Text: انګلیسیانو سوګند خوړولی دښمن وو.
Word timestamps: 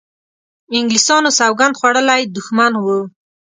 انګلیسیانو 0.77 1.29
سوګند 1.39 1.77
خوړولی 1.79 2.21
دښمن 2.35 2.73
وو. 2.83 2.99